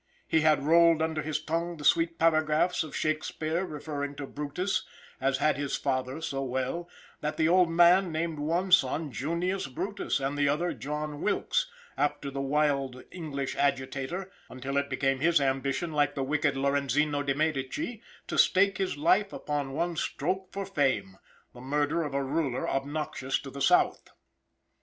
He 0.27 0.41
had 0.41 0.63
rolled 0.63 0.99
under 0.99 1.21
his 1.21 1.39
tongue 1.39 1.77
the 1.77 1.85
sweet 1.85 2.17
paragraphs 2.17 2.83
of 2.83 2.95
Shakspeare 2.95 3.67
refering 3.67 4.17
to 4.17 4.25
Brutus, 4.25 4.83
as 5.19 5.37
had 5.37 5.57
his 5.57 5.75
father 5.75 6.21
so 6.21 6.41
well, 6.41 6.89
that 7.19 7.37
the 7.37 7.47
old 7.47 7.69
man 7.69 8.11
named 8.11 8.39
one 8.39 8.71
son 8.71 9.11
Junius 9.11 9.67
Brutus, 9.67 10.19
and 10.19 10.35
the 10.39 10.49
other 10.49 10.73
John 10.73 11.21
Wilkes, 11.21 11.69
after 11.99 12.31
the 12.31 12.41
wild 12.41 13.03
English 13.11 13.55
agitator, 13.55 14.31
until 14.49 14.75
it 14.75 14.89
became 14.89 15.19
his 15.19 15.39
ambition, 15.39 15.91
like 15.93 16.15
the 16.15 16.23
wicked 16.23 16.55
Lorenzino 16.57 17.21
de 17.23 17.35
Medici, 17.35 18.01
to 18.25 18.39
stake 18.39 18.79
his 18.79 18.97
life 18.97 19.31
upon 19.31 19.73
one 19.73 19.95
stroke 19.95 20.47
for 20.51 20.65
fame, 20.65 21.17
the 21.53 21.61
murder 21.61 22.01
of 22.01 22.15
a 22.15 22.23
ruler 22.23 22.67
obnoxious 22.67 23.37
to 23.37 23.51
the 23.51 23.61
South. 23.61 24.09